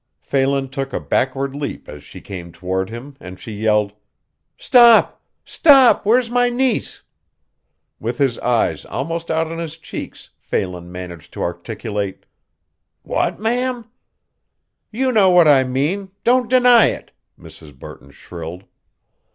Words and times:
Phelan 0.19 0.69
took 0.69 0.93
a 0.93 0.99
backward 0.99 1.53
leap 1.55 1.87
as 1.87 2.01
she 2.03 2.21
came 2.21 2.51
toward 2.51 2.89
him, 2.89 3.15
and 3.19 3.39
she 3.39 3.51
yelled: 3.51 3.93
"Stop! 4.57 5.21
stop! 5.45 6.07
Where's 6.07 6.27
my 6.27 6.49
niece?" 6.49 7.03
With 7.99 8.17
his 8.17 8.39
eyes 8.39 8.83
almost 8.85 9.29
out 9.29 9.45
on 9.51 9.59
his 9.59 9.77
cheeks 9.77 10.31
Phelan 10.37 10.91
managed 10.91 11.31
to 11.33 11.43
articulate: 11.43 12.25
"What, 13.03 13.39
ma'am?" 13.39 13.91
"You 14.89 15.11
know 15.11 15.29
what 15.29 15.47
I 15.47 15.63
mean 15.63 16.09
don't 16.23 16.49
deny 16.49 16.87
it!" 16.87 17.11
Mrs. 17.39 17.77
Burton 17.77 18.09
shrilled. 18.09 18.63